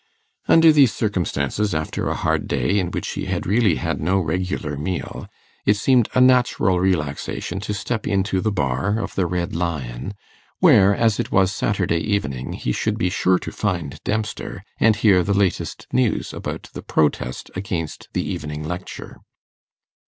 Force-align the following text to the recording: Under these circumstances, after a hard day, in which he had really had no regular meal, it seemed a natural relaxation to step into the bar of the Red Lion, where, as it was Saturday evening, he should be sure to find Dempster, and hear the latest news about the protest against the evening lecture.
Under 0.47 0.71
these 0.71 0.91
circumstances, 0.91 1.75
after 1.75 2.07
a 2.09 2.15
hard 2.15 2.47
day, 2.47 2.79
in 2.79 2.89
which 2.89 3.09
he 3.09 3.25
had 3.25 3.45
really 3.45 3.75
had 3.75 4.01
no 4.01 4.19
regular 4.19 4.75
meal, 4.75 5.27
it 5.63 5.75
seemed 5.77 6.09
a 6.15 6.19
natural 6.19 6.79
relaxation 6.79 7.59
to 7.59 7.71
step 7.75 8.07
into 8.07 8.41
the 8.41 8.51
bar 8.51 8.97
of 8.97 9.13
the 9.13 9.27
Red 9.27 9.55
Lion, 9.55 10.15
where, 10.57 10.95
as 10.95 11.19
it 11.19 11.31
was 11.31 11.51
Saturday 11.51 11.99
evening, 12.01 12.53
he 12.53 12.71
should 12.71 12.97
be 12.97 13.11
sure 13.11 13.37
to 13.37 13.51
find 13.51 14.03
Dempster, 14.03 14.63
and 14.79 14.95
hear 14.95 15.21
the 15.21 15.35
latest 15.35 15.85
news 15.93 16.33
about 16.33 16.69
the 16.73 16.81
protest 16.81 17.51
against 17.55 18.09
the 18.13 18.27
evening 18.27 18.63
lecture. 18.67 19.19